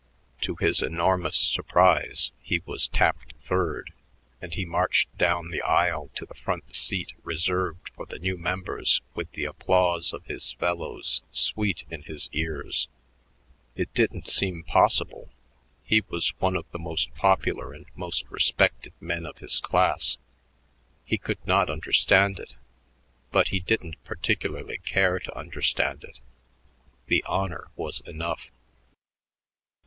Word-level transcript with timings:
To 0.39 0.55
his 0.55 0.81
enormous 0.81 1.37
surprise 1.37 2.31
he 2.41 2.63
was 2.65 2.87
tapped 2.87 3.35
third, 3.39 3.93
and 4.41 4.51
he 4.51 4.65
marched 4.65 5.15
down 5.15 5.51
the 5.51 5.61
aisle 5.61 6.09
to 6.15 6.25
the 6.25 6.33
front 6.33 6.75
seat 6.75 7.13
reserved 7.21 7.91
for 7.93 8.07
the 8.07 8.17
new 8.17 8.35
members 8.35 9.03
with 9.13 9.31
the 9.33 9.45
applause 9.45 10.11
of 10.11 10.25
his 10.25 10.53
fellows 10.53 11.21
sweet 11.29 11.83
in 11.91 12.01
his 12.01 12.31
ears. 12.33 12.87
It 13.75 13.93
didn't 13.93 14.27
seem 14.27 14.63
possible; 14.63 15.29
he 15.83 16.01
was 16.09 16.33
one 16.39 16.55
of 16.55 16.65
the 16.71 16.79
most 16.79 17.13
popular 17.13 17.71
and 17.71 17.85
most 17.95 18.25
respected 18.31 18.93
men 18.99 19.27
in 19.27 19.35
his 19.35 19.59
class. 19.59 20.17
He 21.05 21.19
could 21.19 21.45
not 21.45 21.69
understand 21.69 22.39
it, 22.39 22.55
but 23.31 23.49
he 23.49 23.59
didn't 23.59 24.03
particularly 24.03 24.79
care 24.79 25.19
to 25.19 25.37
understand 25.37 26.03
it; 26.03 26.19
the 27.05 27.23
honor 27.27 27.67
was 27.75 28.01
enough. 28.07 28.49